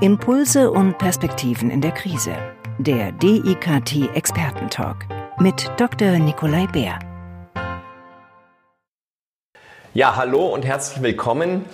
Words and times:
Impulse 0.00 0.72
und 0.72 0.98
Perspektiven 0.98 1.70
in 1.70 1.80
der 1.80 1.92
Krise. 1.92 2.34
Der 2.78 3.12
DIKT 3.12 4.12
Expertentalk 4.14 5.06
mit 5.38 5.70
Dr. 5.76 6.18
Nikolai 6.18 6.66
Bär. 6.66 6.98
Ja, 9.94 10.16
hallo 10.16 10.46
und 10.48 10.64
herzlich 10.64 11.00
willkommen. 11.00 11.64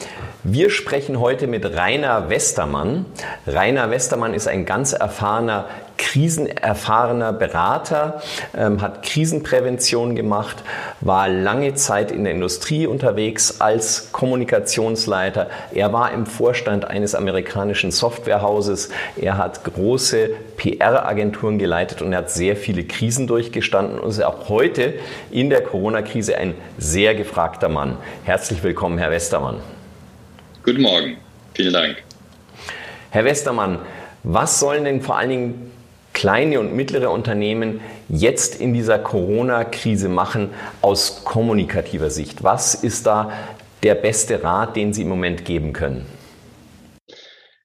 Wir 0.42 0.71
sprechen 0.71 1.21
heute 1.21 1.46
mit 1.46 1.66
Rainer 1.77 2.30
Westermann. 2.30 3.04
Rainer 3.46 3.91
Westermann 3.91 4.32
ist 4.32 4.48
ein 4.48 4.64
ganz 4.64 4.95
erfahrener 4.95 5.66
krisenerfahrener 5.98 7.34
Berater, 7.34 8.23
ähm, 8.56 8.80
hat 8.80 9.02
Krisenprävention 9.02 10.16
gemacht, 10.16 10.56
war 11.02 11.29
lange 11.29 11.74
Zeit 11.74 12.11
in 12.11 12.24
der 12.24 12.32
Industrie 12.32 12.87
unterwegs 12.87 13.61
als 13.61 14.11
Kommunikationsleiter. 14.11 15.50
Er 15.74 15.92
war 15.92 16.12
im 16.12 16.24
Vorstand 16.24 16.86
eines 16.86 17.14
amerikanischen 17.14 17.91
Softwarehauses. 17.91 18.88
Er 19.20 19.36
hat 19.36 19.62
große 19.62 20.30
PR-Agenturen 20.57 21.59
geleitet 21.59 22.01
und 22.01 22.15
er 22.15 22.20
hat 22.20 22.30
sehr 22.30 22.57
viele 22.57 22.84
Krisen 22.84 23.27
durchgestanden 23.27 24.01
und 24.01 24.09
ist 24.09 24.24
auch 24.24 24.48
heute 24.48 24.95
in 25.30 25.51
der 25.51 25.60
Corona-Krise 25.60 26.34
ein 26.38 26.54
sehr 26.79 27.15
gefragter 27.15 27.68
Mann. 27.68 27.98
Herzlich 28.24 28.62
willkommen, 28.62 28.96
Herr 28.96 29.10
Westermann. 29.10 29.60
Guten 30.62 30.82
Morgen. 30.82 31.16
Vielen 31.55 31.73
Dank. 31.73 32.02
Herr 33.10 33.24
Westermann, 33.24 33.78
was 34.24 34.60
sollen 34.60 34.84
denn 34.84 35.01
vor 35.01 35.16
allen 35.16 35.30
Dingen 35.30 35.73
kleine 36.12 36.60
und 36.60 36.77
mittlere 36.77 37.10
Unternehmen 37.10 37.80
jetzt 38.10 38.60
in 38.60 38.74
dieser 38.74 38.98
Corona-Krise 38.98 40.10
machen 40.10 40.51
aus 40.82 41.24
kommunikativer 41.24 42.10
Sicht? 42.10 42.42
Was 42.42 42.74
ist 42.74 43.06
da 43.06 43.32
der 43.82 43.95
beste 43.95 44.42
Rat, 44.42 44.77
den 44.77 44.92
Sie 44.92 45.01
im 45.01 45.09
Moment 45.09 45.46
geben 45.46 45.73
können? 45.73 46.04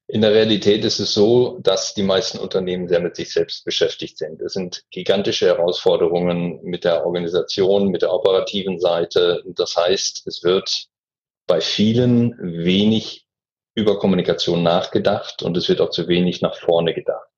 In 0.08 0.22
der 0.22 0.32
Realität 0.32 0.82
ist 0.82 0.98
es 0.98 1.12
so, 1.12 1.58
dass 1.60 1.92
die 1.92 2.02
meisten 2.02 2.38
Unternehmen 2.38 2.88
sehr 2.88 3.00
mit 3.00 3.16
sich 3.16 3.30
selbst 3.30 3.66
beschäftigt 3.66 4.16
sind. 4.16 4.40
Es 4.40 4.54
sind 4.54 4.84
gigantische 4.90 5.46
Herausforderungen 5.46 6.60
mit 6.62 6.84
der 6.84 7.04
Organisation, 7.04 7.88
mit 7.88 8.00
der 8.00 8.12
operativen 8.12 8.80
Seite. 8.80 9.42
Das 9.54 9.76
heißt, 9.76 10.26
es 10.26 10.42
wird 10.42 10.88
bei 11.46 11.60
vielen 11.60 12.36
wenig 12.38 13.26
über 13.74 13.98
Kommunikation 13.98 14.62
nachgedacht 14.62 15.42
und 15.42 15.56
es 15.56 15.68
wird 15.68 15.80
auch 15.80 15.90
zu 15.90 16.08
wenig 16.08 16.40
nach 16.40 16.56
vorne 16.56 16.94
gedacht. 16.94 17.28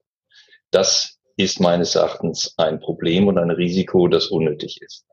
Das 0.70 1.19
ist 1.37 1.61
meines 1.61 1.95
Erachtens 1.95 2.55
ein 2.56 2.81
Problem 2.81 3.29
und 3.29 3.39
ein 3.39 3.51
Risiko, 3.51 4.09
das 4.09 4.29
unnötig 4.29 4.81
ist. 4.83 5.05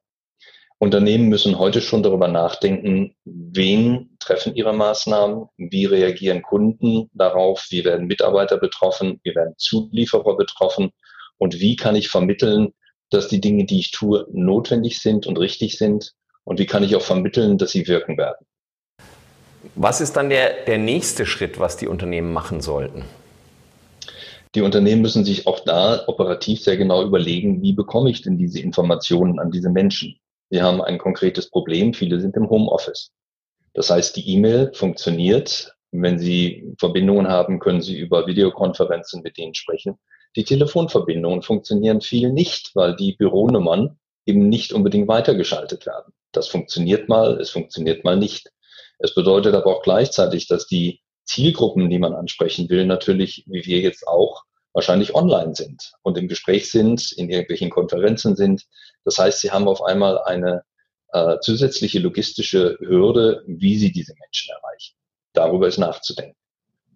Unternehmen 0.78 1.30
müssen 1.30 1.58
heute 1.58 1.82
schon 1.82 2.04
darüber 2.04 2.28
nachdenken, 2.28 3.16
wen 3.24 4.18
treffen 4.20 4.56
ihre 4.56 4.74
Maßnahmen, 4.74 5.48
wie 5.58 5.86
reagieren 5.86 6.42
Kunden 6.42 7.10
darauf, 7.14 7.68
wie 7.70 7.86
werden 7.86 8.08
Mitarbeiter 8.08 8.58
betroffen, 8.58 9.20
wie 9.24 9.34
werden 9.34 9.56
Zulieferer 9.58 10.36
betroffen 10.36 10.92
und 11.38 11.60
wie 11.60 11.76
kann 11.76 11.96
ich 11.96 12.10
vermitteln, 12.10 12.74
dass 13.10 13.30
die 13.30 13.40
Dinge, 13.40 13.66
die 13.66 13.80
ich 13.80 13.92
tue, 13.92 14.28
notwendig 14.32 15.00
sind 15.00 15.28
und 15.28 15.40
richtig 15.40 15.78
sind 15.78 16.14
und 16.44 16.60
wie 16.60 16.66
kann 16.66 16.84
ich 16.84 16.96
auch 16.96 17.02
vermitteln, 17.02 17.58
dass 17.58 17.72
sie 17.72 17.88
wirken 17.88 18.18
werden. 18.18 18.46
Was 19.76 20.02
ist 20.02 20.14
dann 20.14 20.30
der, 20.30 20.66
der 20.66 20.78
nächste 20.78 21.26
Schritt, 21.26 21.60
was 21.60 21.78
die 21.78 21.88
Unternehmen 21.88 22.32
machen 22.32 22.62
sollten? 22.62 23.04
die 24.56 24.62
Unternehmen 24.62 25.02
müssen 25.02 25.26
sich 25.26 25.48
auch 25.48 25.60
da 25.60 26.04
operativ 26.08 26.64
sehr 26.64 26.78
genau 26.78 27.04
überlegen, 27.04 27.62
wie 27.62 27.74
bekomme 27.74 28.10
ich 28.10 28.22
denn 28.22 28.38
diese 28.38 28.62
Informationen 28.62 29.38
an 29.38 29.52
diese 29.52 29.70
Menschen? 29.70 30.18
Sie 30.50 30.62
haben 30.62 30.82
ein 30.82 30.98
konkretes 30.98 31.50
Problem. 31.50 31.94
Viele 31.94 32.22
sind 32.22 32.38
im 32.38 32.50
Homeoffice. 32.50 33.12
Das 33.74 33.90
heißt, 33.90 34.16
die 34.16 34.30
E-Mail 34.30 34.72
funktioniert. 34.74 35.76
Wenn 35.92 36.20
Sie 36.20 36.74
Verbindungen 36.80 37.28
haben, 37.28 37.60
können 37.60 37.82
Sie 37.82 37.98
über 37.98 38.28
Videokonferenzen 38.28 39.22
mit 39.24 39.38
denen 39.38 39.56
sprechen. 39.56 39.98
Die 40.38 40.46
Telefonverbindungen 40.46 41.42
funktionieren 41.42 42.00
viel 42.00 42.32
nicht, 42.32 42.72
weil 42.76 42.96
die 42.96 43.14
Büronummern 43.14 43.98
eben 44.26 44.48
nicht 44.48 44.72
unbedingt 44.72 45.08
weitergeschaltet 45.08 45.86
werden. 45.86 46.14
Das 46.32 46.48
funktioniert 46.48 47.10
mal, 47.10 47.40
es 47.40 47.50
funktioniert 47.50 48.04
mal 48.04 48.18
nicht. 48.18 48.52
Es 49.00 49.14
bedeutet 49.14 49.54
aber 49.56 49.68
auch 49.68 49.82
gleichzeitig, 49.82 50.48
dass 50.48 50.68
die 50.68 51.02
Zielgruppen, 51.26 51.90
die 51.90 52.00
man 52.00 52.14
ansprechen 52.14 52.70
will, 52.70 52.86
natürlich, 52.86 53.44
wie 53.48 53.66
wir 53.66 53.80
jetzt 53.80 54.08
auch, 54.08 54.44
wahrscheinlich 54.74 55.16
online 55.16 55.56
sind 55.56 55.94
und 56.04 56.18
im 56.18 56.28
Gespräch 56.28 56.70
sind, 56.70 57.14
in 57.14 57.30
irgendwelchen 57.30 57.70
Konferenzen 57.70 58.36
sind. 58.36 58.66
Das 59.06 59.18
heißt, 59.18 59.40
sie 59.40 59.52
haben 59.52 59.68
auf 59.70 59.82
einmal 59.82 60.22
eine 60.24 60.64
äh, 61.14 61.40
zusätzliche 61.40 62.00
logistische 62.00 62.78
Hürde, 62.82 63.44
wie 63.48 63.78
sie 63.78 63.92
diese 63.92 64.14
Menschen 64.20 64.54
erreichen. 64.54 64.96
Darüber 65.32 65.68
ist 65.68 65.78
nachzudenken. 65.78 66.38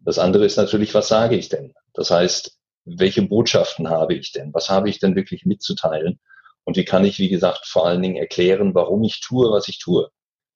Das 0.04 0.20
andere 0.20 0.46
ist 0.46 0.58
natürlich, 0.58 0.94
was 0.94 1.08
sage 1.08 1.38
ich 1.38 1.48
denn? 1.48 1.74
Das 1.94 2.12
heißt, 2.12 2.58
welche 2.86 3.22
Botschaften 3.22 3.90
habe 3.90 4.14
ich 4.14 4.32
denn? 4.32 4.54
Was 4.54 4.70
habe 4.70 4.90
ich 4.90 5.00
denn 5.00 5.16
wirklich 5.16 5.46
mitzuteilen? 5.46 6.20
Und 6.66 6.76
wie 6.76 6.86
kann 6.86 7.06
ich, 7.06 7.18
wie 7.18 7.30
gesagt, 7.30 7.66
vor 7.66 7.86
allen 7.86 8.02
Dingen 8.02 8.18
erklären, 8.18 8.76
warum 8.76 9.04
ich 9.04 9.22
tue, 9.22 9.52
was 9.52 9.68
ich 9.68 9.80
tue? 9.80 10.09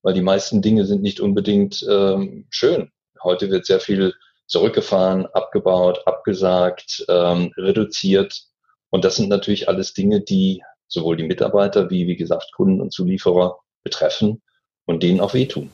Weil 0.04 0.14
die 0.14 0.22
meisten 0.22 0.62
Dinge 0.62 0.86
sind 0.86 1.02
nicht 1.02 1.20
unbedingt 1.20 1.84
ähm, 1.90 2.46
schön. 2.50 2.92
Heute 3.24 3.50
wird 3.50 3.66
sehr 3.66 3.80
viel 3.80 4.14
zurückgefahren, 4.46 5.26
abgebaut, 5.28 6.02
abgesagt, 6.06 7.06
ähm, 7.10 7.52
reduziert. 7.58 8.44
Und 8.90 9.06
das 9.06 9.16
sind 9.16 9.30
natürlich 9.30 9.68
alles 9.68 9.94
Dinge, 9.94 10.22
die 10.22 10.62
sowohl 10.88 11.18
die 11.18 11.24
Mitarbeiter 11.24 11.90
wie, 11.90 12.06
wie 12.08 12.18
gesagt, 12.18 12.52
Kunden 12.54 12.82
und 12.82 12.94
Zulieferer 12.94 13.58
betreffen 13.84 14.42
und 14.86 15.02
denen 15.02 15.22
auch 15.22 15.34
wehtun. 15.34 15.72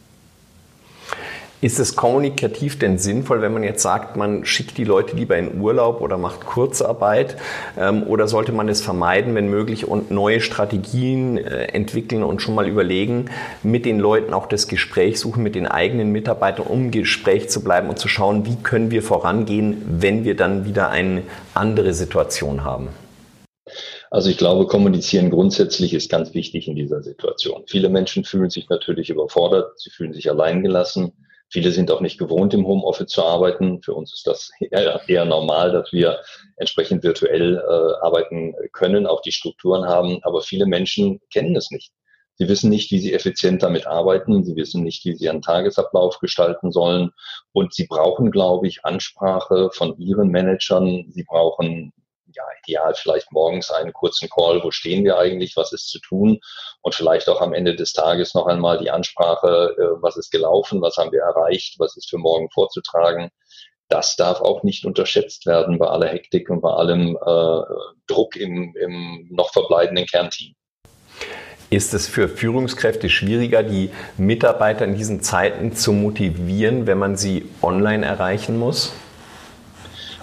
Ist 1.61 1.77
es 1.77 1.97
kommunikativ 1.97 2.79
denn 2.79 2.97
sinnvoll, 2.97 3.41
wenn 3.41 3.51
man 3.51 3.63
jetzt 3.63 3.83
sagt, 3.83 4.15
man 4.15 4.45
schickt 4.45 4.77
die 4.77 4.85
Leute 4.85 5.17
lieber 5.17 5.35
in 5.35 5.59
Urlaub 5.59 5.99
oder 5.99 6.17
macht 6.17 6.45
Kurzarbeit? 6.45 7.35
Ähm, 7.77 8.03
oder 8.03 8.29
sollte 8.29 8.53
man 8.53 8.69
es 8.69 8.81
vermeiden, 8.81 9.35
wenn 9.35 9.49
möglich, 9.49 9.85
und 9.85 10.09
neue 10.09 10.39
Strategien 10.39 11.37
äh, 11.37 11.65
entwickeln 11.65 12.23
und 12.23 12.41
schon 12.41 12.55
mal 12.55 12.65
überlegen, 12.65 13.25
mit 13.61 13.85
den 13.85 13.99
Leuten 13.99 14.33
auch 14.33 14.47
das 14.47 14.69
Gespräch 14.69 15.19
suchen, 15.19 15.43
mit 15.43 15.53
den 15.53 15.67
eigenen 15.67 16.13
Mitarbeitern, 16.13 16.65
um 16.65 16.85
im 16.85 16.91
Gespräch 16.91 17.49
zu 17.49 17.61
bleiben 17.61 17.89
und 17.89 17.99
zu 17.99 18.07
schauen, 18.07 18.45
wie 18.45 18.55
können 18.55 18.89
wir 18.89 19.03
vorangehen, 19.03 19.81
wenn 19.85 20.23
wir 20.23 20.37
dann 20.37 20.63
wieder 20.63 20.89
eine 20.89 21.23
andere 21.53 21.93
Situation 21.93 22.63
haben? 22.63 22.87
Also 24.11 24.29
ich 24.29 24.37
glaube, 24.37 24.65
kommunizieren 24.65 25.29
grundsätzlich 25.29 25.93
ist 25.93 26.09
ganz 26.09 26.33
wichtig 26.33 26.69
in 26.69 26.75
dieser 26.75 27.03
Situation. 27.03 27.63
Viele 27.67 27.89
Menschen 27.89 28.23
fühlen 28.23 28.49
sich 28.49 28.69
natürlich 28.69 29.09
überfordert, 29.09 29.77
sie 29.77 29.89
fühlen 29.89 30.13
sich 30.13 30.31
alleingelassen 30.31 31.11
Viele 31.51 31.71
sind 31.71 31.89
auch 31.91 32.01
nicht 32.01 32.19
gewohnt, 32.19 32.53
im 32.53 32.67
Homeoffice 32.67 33.07
zu 33.07 33.23
arbeiten. 33.23 33.81
Für 33.81 33.93
uns 33.93 34.13
ist 34.13 34.27
das 34.27 34.51
eher, 34.59 35.01
eher 35.07 35.25
normal, 35.25 35.71
dass 35.71 35.91
wir 35.91 36.19
entsprechend 36.57 37.03
virtuell 37.03 37.57
äh, 37.57 38.05
arbeiten 38.05 38.53
können, 38.71 39.07
auch 39.07 39.21
die 39.21 39.31
Strukturen 39.31 39.85
haben. 39.85 40.19
Aber 40.23 40.41
viele 40.41 40.65
Menschen 40.67 41.19
kennen 41.31 41.55
es 41.55 41.71
nicht. 41.71 41.91
Sie 42.35 42.47
wissen 42.47 42.69
nicht, 42.69 42.89
wie 42.91 42.99
sie 42.99 43.13
effizient 43.13 43.63
damit 43.63 43.85
arbeiten. 43.85 44.45
Sie 44.45 44.55
wissen 44.55 44.83
nicht, 44.83 45.03
wie 45.03 45.13
sie 45.13 45.25
ihren 45.25 45.41
Tagesablauf 45.41 46.19
gestalten 46.19 46.71
sollen. 46.71 47.11
Und 47.51 47.73
sie 47.73 47.85
brauchen, 47.85 48.31
glaube 48.31 48.67
ich, 48.67 48.85
Ansprache 48.85 49.69
von 49.73 49.97
ihren 49.97 50.29
Managern. 50.29 51.05
Sie 51.09 51.23
brauchen 51.23 51.91
ja, 52.39 52.45
ideal 52.63 52.93
vielleicht 52.95 53.31
morgens 53.31 53.69
einen 53.71 53.93
kurzen 53.93 54.29
Call, 54.29 54.63
wo 54.63 54.71
stehen 54.71 55.03
wir 55.03 55.17
eigentlich, 55.17 55.55
was 55.55 55.73
ist 55.73 55.89
zu 55.89 55.99
tun 55.99 56.39
und 56.81 56.95
vielleicht 56.95 57.27
auch 57.27 57.41
am 57.41 57.53
Ende 57.53 57.75
des 57.75 57.93
Tages 57.93 58.33
noch 58.33 58.47
einmal 58.47 58.77
die 58.77 58.91
Ansprache, 58.91 59.75
äh, 59.77 60.01
was 60.01 60.17
ist 60.17 60.31
gelaufen, 60.31 60.81
was 60.81 60.97
haben 60.97 61.11
wir 61.11 61.21
erreicht, 61.21 61.75
was 61.79 61.97
ist 61.97 62.09
für 62.09 62.17
morgen 62.17 62.49
vorzutragen. 62.51 63.29
Das 63.89 64.15
darf 64.15 64.41
auch 64.41 64.63
nicht 64.63 64.85
unterschätzt 64.85 65.45
werden 65.47 65.79
bei 65.79 65.87
aller 65.87 66.07
Hektik 66.07 66.49
und 66.49 66.61
bei 66.61 66.69
allem 66.69 67.17
äh, 67.17 67.61
Druck 68.07 68.35
im, 68.35 68.75
im 68.79 69.27
noch 69.31 69.51
verbleibenden 69.51 70.05
Kernteam. 70.05 70.53
Ist 71.71 71.93
es 71.93 72.07
für 72.07 72.29
Führungskräfte 72.29 73.09
schwieriger, 73.09 73.61
die 73.61 73.91
Mitarbeiter 74.17 74.85
in 74.85 74.95
diesen 74.95 75.21
Zeiten 75.21 75.75
zu 75.75 75.91
motivieren, 75.91 76.87
wenn 76.87 76.97
man 76.97 77.15
sie 77.15 77.47
online 77.61 78.05
erreichen 78.05 78.57
muss? 78.57 78.91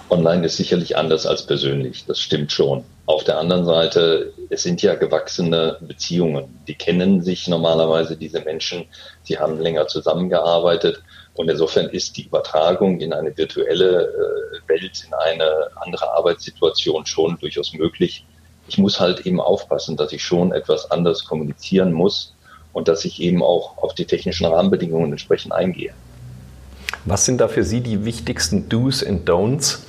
Online 0.09 0.45
ist 0.45 0.55
sicherlich 0.55 0.95
anders 0.95 1.25
als 1.25 1.45
persönlich, 1.45 2.05
das 2.05 2.19
stimmt 2.19 2.51
schon. 2.51 2.85
Auf 3.07 3.25
der 3.25 3.37
anderen 3.37 3.65
Seite, 3.65 4.33
es 4.49 4.63
sind 4.63 4.81
ja 4.81 4.95
gewachsene 4.95 5.77
Beziehungen. 5.81 6.63
Die 6.67 6.75
kennen 6.75 7.21
sich 7.21 7.47
normalerweise, 7.47 8.15
diese 8.15 8.41
Menschen. 8.41 8.85
Sie 9.23 9.37
haben 9.37 9.59
länger 9.59 9.87
zusammengearbeitet. 9.87 11.01
Und 11.33 11.49
insofern 11.49 11.87
ist 11.89 12.17
die 12.17 12.23
Übertragung 12.23 12.99
in 12.99 13.13
eine 13.13 13.37
virtuelle 13.37 14.07
äh, 14.07 14.69
Welt, 14.69 15.03
in 15.05 15.13
eine 15.13 15.67
andere 15.75 16.11
Arbeitssituation 16.13 17.05
schon 17.05 17.37
durchaus 17.39 17.73
möglich. 17.73 18.25
Ich 18.67 18.77
muss 18.77 18.99
halt 18.99 19.25
eben 19.25 19.41
aufpassen, 19.41 19.97
dass 19.97 20.13
ich 20.13 20.23
schon 20.23 20.51
etwas 20.53 20.89
anders 20.89 21.25
kommunizieren 21.25 21.91
muss 21.91 22.33
und 22.71 22.87
dass 22.87 23.05
ich 23.05 23.21
eben 23.21 23.43
auch 23.43 23.77
auf 23.77 23.93
die 23.93 24.05
technischen 24.05 24.45
Rahmenbedingungen 24.45 25.11
entsprechend 25.11 25.51
eingehe. 25.51 25.93
Was 27.05 27.25
sind 27.25 27.39
da 27.39 27.47
für 27.47 27.63
Sie 27.63 27.81
die 27.81 28.05
wichtigsten 28.05 28.69
Do's 28.69 29.03
und 29.03 29.27
Don'ts 29.29 29.79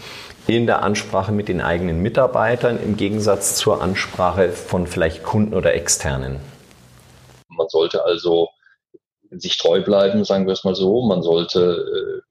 in 0.47 0.67
der 0.67 0.83
Ansprache 0.83 1.33
mit 1.33 1.49
den 1.49 1.61
eigenen 1.61 2.01
Mitarbeitern 2.01 2.83
im 2.83 2.97
Gegensatz 2.97 3.57
zur 3.57 3.83
Ansprache 3.83 4.51
von 4.51 4.87
vielleicht 4.87 5.23
Kunden 5.23 5.55
oder 5.55 5.75
Externen? 5.75 6.41
Man 7.49 7.69
sollte 7.69 8.05
also 8.05 8.49
sich 9.31 9.59
treu 9.59 9.83
bleiben, 9.83 10.25
sagen 10.25 10.47
wir 10.47 10.53
es 10.53 10.65
mal 10.65 10.75
so. 10.75 11.03
Man 11.07 11.23
sollte 11.23 11.61
äh, 11.61 12.29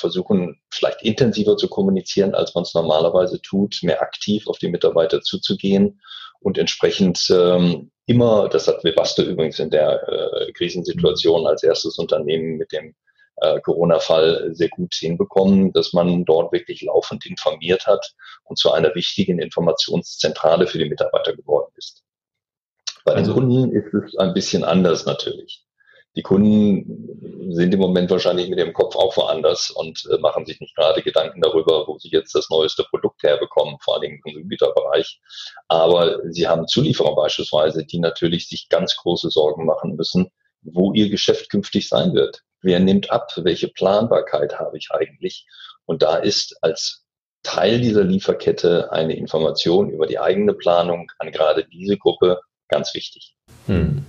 versuchen 0.00 0.60
vielleicht 0.70 1.02
intensiver 1.02 1.56
zu 1.56 1.68
kommunizieren, 1.68 2.34
als 2.34 2.54
man 2.54 2.62
es 2.62 2.74
normalerweise 2.74 3.40
tut, 3.40 3.78
mehr 3.82 4.02
aktiv 4.02 4.48
auf 4.48 4.58
die 4.58 4.68
Mitarbeiter 4.68 5.20
zuzugehen 5.20 6.00
und 6.40 6.58
entsprechend 6.58 7.28
ähm, 7.30 7.90
immer, 8.06 8.48
das 8.48 8.66
hat 8.66 8.82
Webasto 8.82 9.22
übrigens 9.22 9.58
in 9.58 9.70
der 9.70 10.08
äh, 10.08 10.52
Krisensituation 10.52 11.46
als 11.46 11.62
erstes 11.62 11.98
Unternehmen 11.98 12.56
mit 12.56 12.72
dem 12.72 12.94
äh, 13.40 13.60
Corona-Fall 13.60 14.50
sehr 14.52 14.68
gut 14.68 14.94
hinbekommen, 14.94 15.72
dass 15.72 15.92
man 15.92 16.24
dort 16.24 16.52
wirklich 16.52 16.82
laufend 16.82 17.26
informiert 17.26 17.86
hat 17.86 18.14
und 18.44 18.58
zu 18.58 18.72
einer 18.72 18.94
wichtigen 18.94 19.38
Informationszentrale 19.38 20.66
für 20.66 20.78
die 20.78 20.88
Mitarbeiter 20.88 21.34
geworden 21.34 21.72
ist. 21.76 22.02
Bei 23.04 23.12
den 23.12 23.20
also, 23.20 23.34
Kunden 23.34 23.72
ist 23.72 23.94
es 23.94 24.16
ein 24.18 24.34
bisschen 24.34 24.64
anders 24.64 25.06
natürlich. 25.06 25.64
Die 26.16 26.22
Kunden 26.22 27.52
sind 27.52 27.72
im 27.72 27.78
Moment 27.80 28.10
wahrscheinlich 28.10 28.48
mit 28.48 28.58
dem 28.58 28.72
Kopf 28.72 28.96
auch 28.96 29.16
woanders 29.16 29.70
und 29.70 30.08
äh, 30.10 30.18
machen 30.18 30.44
sich 30.44 30.58
nicht 30.60 30.74
gerade 30.74 31.02
Gedanken 31.02 31.40
darüber, 31.40 31.86
wo 31.86 31.98
sie 31.98 32.10
jetzt 32.10 32.34
das 32.34 32.50
neueste 32.50 32.82
Produkt 32.84 33.22
herbekommen, 33.22 33.76
vor 33.80 33.94
allem 33.94 34.14
im 34.14 34.20
Konsumgüterbereich. 34.20 35.20
Aber 35.68 36.18
sie 36.30 36.48
haben 36.48 36.66
Zulieferer 36.66 37.14
beispielsweise, 37.14 37.86
die 37.86 38.00
natürlich 38.00 38.48
sich 38.48 38.68
ganz 38.68 38.96
große 38.96 39.30
Sorgen 39.30 39.64
machen 39.66 39.94
müssen, 39.94 40.30
wo 40.62 40.92
ihr 40.92 41.08
Geschäft 41.10 41.48
künftig 41.48 41.88
sein 41.88 42.12
wird. 42.12 42.42
Wer 42.62 42.80
nimmt 42.80 43.10
ab? 43.10 43.32
Welche 43.36 43.68
Planbarkeit 43.68 44.58
habe 44.58 44.76
ich 44.76 44.88
eigentlich? 44.90 45.46
Und 45.86 46.02
da 46.02 46.16
ist 46.16 46.56
als 46.62 47.04
Teil 47.42 47.80
dieser 47.80 48.04
Lieferkette 48.04 48.92
eine 48.92 49.16
Information 49.16 49.90
über 49.90 50.06
die 50.06 50.18
eigene 50.18 50.52
Planung 50.52 51.10
an 51.18 51.32
gerade 51.32 51.64
diese 51.64 51.96
Gruppe 51.96 52.40
ganz 52.68 52.94
wichtig. 52.94 53.34
Hm. 53.66 54.04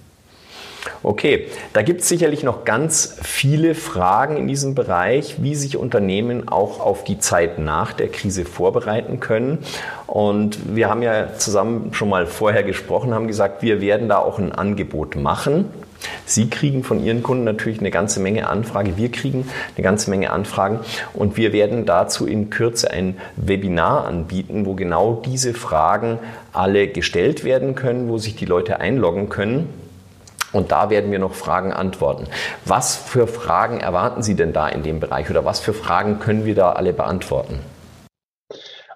Okay, 1.04 1.48
da 1.74 1.82
gibt 1.84 2.02
es 2.02 2.10
sicherlich 2.10 2.44
noch 2.44 2.66
ganz 2.66 3.20
viele 3.24 3.76
Fragen 3.76 4.38
in 4.38 4.48
diesem 4.48 4.76
Bereich, 4.76 5.42
wie 5.42 5.56
sich 5.56 5.78
Unternehmen 5.78 6.48
auch 6.48 6.80
auf 6.80 7.04
die 7.04 7.20
Zeit 7.20 7.60
nach 7.60 7.94
der 7.94 8.10
Krise 8.10 8.46
vorbereiten 8.46 9.20
können. 9.20 9.60
Und 10.08 10.76
wir 10.76 10.90
haben 10.90 11.04
ja 11.04 11.36
zusammen 11.38 11.94
schon 11.94 12.10
mal 12.10 12.26
vorher 12.26 12.64
gesprochen, 12.64 13.14
haben 13.14 13.28
gesagt, 13.28 13.62
wir 13.62 13.82
werden 13.82 14.10
da 14.10 14.18
auch 14.18 14.40
ein 14.40 14.52
Angebot 14.52 15.16
machen. 15.16 15.66
Sie 16.26 16.50
kriegen 16.50 16.84
von 16.84 17.04
Ihren 17.04 17.24
Kunden 17.24 17.44
natürlich 17.44 17.80
eine 17.80 17.92
ganze 17.92 18.20
Menge 18.20 18.48
Anfragen, 18.48 18.98
wir 18.98 19.12
kriegen 19.12 19.48
eine 19.76 19.84
ganze 19.84 20.10
Menge 20.10 20.32
Anfragen 20.32 20.80
und 21.14 21.38
wir 21.38 21.54
werden 21.54 21.86
dazu 21.86 22.26
in 22.26 22.50
Kürze 22.50 22.92
ein 22.92 23.18
Webinar 23.36 24.06
anbieten, 24.06 24.66
wo 24.66 24.76
genau 24.76 25.22
diese 25.26 25.54
Fragen 25.54 26.20
alle 26.54 26.88
gestellt 26.88 27.44
werden 27.44 27.76
können, 27.76 28.10
wo 28.10 28.18
sich 28.18 28.36
die 28.36 28.46
Leute 28.46 28.80
einloggen 28.80 29.30
können 29.30 29.70
und 30.54 30.72
da 30.72 30.90
werden 30.90 31.12
wir 31.12 31.20
noch 31.20 31.34
Fragen 31.34 31.72
antworten. 31.72 32.28
Was 32.66 32.96
für 32.96 33.28
Fragen 33.28 33.80
erwarten 33.80 34.22
Sie 34.22 34.36
denn 34.36 34.54
da 34.54 34.68
in 34.68 34.84
dem 34.84 35.00
Bereich 35.00 35.30
oder 35.30 35.46
was 35.46 35.60
für 35.60 35.74
Fragen 35.74 36.20
können 36.20 36.46
wir 36.46 36.56
da 36.56 36.74
alle 36.74 36.94
beantworten? 36.94 37.60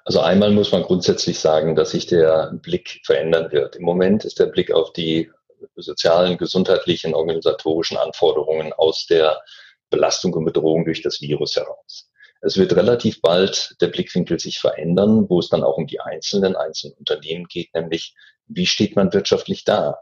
Also 0.03 0.19
einmal 0.19 0.51
muss 0.51 0.71
man 0.71 0.83
grundsätzlich 0.83 1.39
sagen, 1.39 1.75
dass 1.75 1.91
sich 1.91 2.05
der 2.05 2.51
Blick 2.61 3.01
verändern 3.03 3.51
wird. 3.51 3.75
Im 3.75 3.83
Moment 3.83 4.23
ist 4.23 4.39
der 4.39 4.45
Blick 4.45 4.71
auf 4.71 4.93
die 4.93 5.31
sozialen, 5.75 6.37
gesundheitlichen, 6.37 7.13
organisatorischen 7.13 7.97
Anforderungen 7.97 8.73
aus 8.73 9.05
der 9.07 9.41
Belastung 9.89 10.33
und 10.33 10.45
Bedrohung 10.45 10.85
durch 10.85 11.01
das 11.01 11.21
Virus 11.21 11.55
heraus. 11.55 12.09
Es 12.41 12.57
wird 12.57 12.75
relativ 12.75 13.21
bald 13.21 13.75
der 13.81 13.87
Blickwinkel 13.87 14.39
sich 14.39 14.59
verändern, 14.59 15.29
wo 15.29 15.39
es 15.39 15.49
dann 15.49 15.63
auch 15.63 15.77
um 15.77 15.87
die 15.87 15.99
einzelnen, 15.99 16.55
einzelnen 16.55 16.97
Unternehmen 16.97 17.45
geht, 17.47 17.73
nämlich 17.73 18.15
wie 18.47 18.67
steht 18.67 18.95
man 18.95 19.11
wirtschaftlich 19.13 19.63
da? 19.63 19.99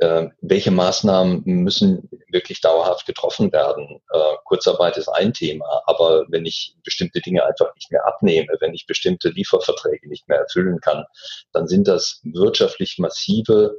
äh, 0.00 0.28
welche 0.40 0.70
Maßnahmen 0.70 1.42
müssen 1.44 2.08
wirklich 2.28 2.60
dauerhaft 2.60 3.06
getroffen 3.06 3.52
werden. 3.52 4.00
Äh, 4.10 4.18
Kurzarbeit 4.44 4.96
ist 4.96 5.08
ein 5.08 5.32
Thema, 5.32 5.82
aber 5.86 6.24
wenn 6.28 6.46
ich 6.46 6.74
bestimmte 6.82 7.20
Dinge 7.20 7.44
einfach 7.44 7.74
nicht 7.74 7.90
mehr 7.92 8.06
abnehme, 8.06 8.56
wenn 8.60 8.74
ich 8.74 8.86
bestimmte 8.86 9.28
Lieferverträge 9.28 10.08
nicht 10.08 10.26
mehr 10.28 10.38
erfüllen 10.38 10.80
kann, 10.80 11.04
dann 11.52 11.68
sind 11.68 11.86
das 11.86 12.20
wirtschaftlich 12.24 12.98
massive 12.98 13.78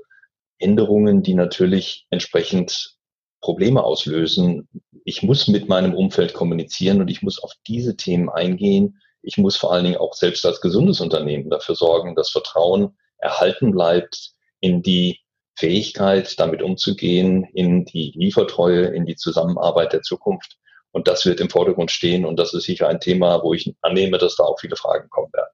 Änderungen, 0.62 1.24
die 1.24 1.34
natürlich 1.34 2.06
entsprechend 2.10 2.96
Probleme 3.42 3.84
auslösen. 3.84 4.70
Ich 5.04 5.24
muss 5.24 5.48
mit 5.48 5.68
meinem 5.68 5.96
Umfeld 5.96 6.34
kommunizieren 6.34 7.02
und 7.02 7.10
ich 7.10 7.22
muss 7.22 7.42
auf 7.42 7.54
diese 7.68 7.98
Themen 7.98 8.30
eingehen. 8.30 9.02
Ich 9.24 9.38
muss 9.38 9.58
vor 9.58 9.74
allen 9.74 9.86
Dingen 9.86 9.98
auch 9.98 10.14
selbst 10.14 10.46
als 10.46 10.62
gesundes 10.62 11.02
Unternehmen 11.02 11.50
dafür 11.50 11.76
sorgen, 11.76 12.16
dass 12.16 12.30
Vertrauen 12.30 12.98
erhalten 13.18 13.72
bleibt 13.72 14.32
in 14.60 14.82
die 14.82 15.20
Fähigkeit, 15.56 16.40
damit 16.40 16.62
umzugehen, 16.62 17.44
in 17.54 17.86
die 17.86 18.14
Liefertreue, 18.16 18.86
in 18.88 19.06
die 19.06 19.16
Zusammenarbeit 19.16 19.94
der 19.94 20.02
Zukunft. 20.02 20.58
Und 20.92 21.08
das 21.08 21.26
wird 21.26 21.40
im 21.40 21.50
Vordergrund 21.50 21.92
stehen. 21.92 22.26
Und 22.26 22.38
das 22.38 22.54
ist 22.54 22.64
sicher 22.64 22.88
ein 22.88 23.00
Thema, 23.00 23.44
wo 23.44 23.54
ich 23.54 23.74
annehme, 23.82 24.18
dass 24.18 24.36
da 24.36 24.44
auch 24.44 24.60
viele 24.60 24.76
Fragen 24.76 25.10
kommen 25.10 25.32
werden. 25.34 25.52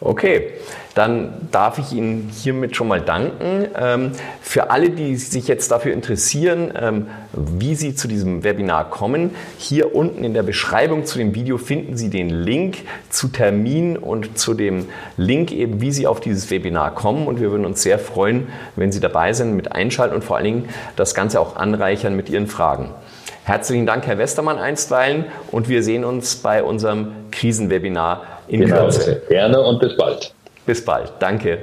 Okay, 0.00 0.50
dann 0.94 1.48
darf 1.52 1.78
ich 1.78 1.92
Ihnen 1.92 2.30
hiermit 2.30 2.76
schon 2.76 2.88
mal 2.88 3.00
danken. 3.00 3.66
Ähm, 3.78 4.12
für 4.42 4.70
alle, 4.70 4.90
die 4.90 5.16
sich 5.16 5.48
jetzt 5.48 5.70
dafür 5.70 5.94
interessieren, 5.94 6.72
ähm, 6.78 7.06
wie 7.32 7.74
Sie 7.74 7.94
zu 7.94 8.06
diesem 8.06 8.44
Webinar 8.44 8.90
kommen, 8.90 9.34
hier 9.56 9.94
unten 9.94 10.22
in 10.22 10.34
der 10.34 10.42
Beschreibung 10.42 11.06
zu 11.06 11.16
dem 11.16 11.34
Video 11.34 11.56
finden 11.56 11.96
Sie 11.96 12.10
den 12.10 12.28
Link 12.28 12.78
zu 13.08 13.28
Termin 13.28 13.96
und 13.96 14.38
zu 14.38 14.52
dem 14.52 14.86
Link 15.16 15.50
eben, 15.50 15.80
wie 15.80 15.92
Sie 15.92 16.06
auf 16.06 16.20
dieses 16.20 16.50
Webinar 16.50 16.94
kommen. 16.94 17.26
Und 17.26 17.40
wir 17.40 17.50
würden 17.50 17.64
uns 17.64 17.82
sehr 17.82 17.98
freuen, 17.98 18.48
wenn 18.74 18.92
Sie 18.92 19.00
dabei 19.00 19.32
sind, 19.32 19.56
mit 19.56 19.72
einschalten 19.72 20.14
und 20.14 20.24
vor 20.24 20.36
allen 20.36 20.44
Dingen 20.44 20.68
das 20.96 21.14
Ganze 21.14 21.40
auch 21.40 21.56
anreichern 21.56 22.14
mit 22.16 22.28
Ihren 22.28 22.48
Fragen. 22.48 22.90
Herzlichen 23.44 23.86
Dank, 23.86 24.06
Herr 24.06 24.18
Westermann, 24.18 24.58
einstweilen 24.58 25.24
und 25.52 25.68
wir 25.68 25.82
sehen 25.82 26.04
uns 26.04 26.36
bei 26.36 26.62
unserem 26.64 27.12
Krisenwebinar 27.30 28.35
in 28.48 28.60
genau, 28.60 28.82
Kürze. 28.82 29.22
Gerne 29.28 29.60
und 29.60 29.80
bis 29.80 29.96
bald. 29.96 30.32
Bis 30.64 30.84
bald. 30.84 31.12
Danke. 31.20 31.58